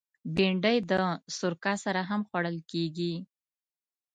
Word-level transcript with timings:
بېنډۍ 0.35 0.77
د 0.89 0.91
سرکه 1.37 1.73
سره 1.83 2.01
هم 2.09 2.21
خوړل 2.29 2.57
کېږي 2.71 3.13